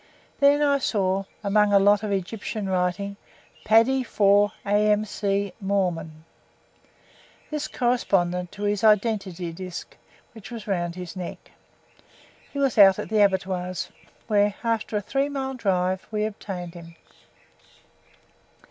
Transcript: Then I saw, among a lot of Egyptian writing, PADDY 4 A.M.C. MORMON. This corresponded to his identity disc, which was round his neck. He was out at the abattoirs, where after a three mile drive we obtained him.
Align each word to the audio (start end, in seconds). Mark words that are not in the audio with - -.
Then 0.39 0.63
I 0.63 0.79
saw, 0.79 1.25
among 1.43 1.71
a 1.71 1.77
lot 1.77 2.01
of 2.01 2.11
Egyptian 2.11 2.67
writing, 2.67 3.17
PADDY 3.65 4.01
4 4.03 4.51
A.M.C. 4.65 5.53
MORMON. 5.61 6.25
This 7.51 7.67
corresponded 7.67 8.51
to 8.53 8.63
his 8.63 8.83
identity 8.83 9.51
disc, 9.53 9.95
which 10.33 10.49
was 10.49 10.65
round 10.65 10.95
his 10.95 11.15
neck. 11.15 11.51
He 12.51 12.57
was 12.57 12.79
out 12.79 12.97
at 12.97 13.09
the 13.09 13.21
abattoirs, 13.21 13.91
where 14.25 14.55
after 14.63 14.97
a 14.97 15.01
three 15.01 15.29
mile 15.29 15.53
drive 15.53 16.07
we 16.09 16.25
obtained 16.25 16.73
him. 16.73 16.95